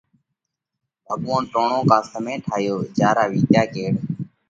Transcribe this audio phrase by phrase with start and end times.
[1.07, 3.91] ڀڳوونَ ٽوڻو ڪا سمئي ٺايو جيا را وِيتيا ڪيڙ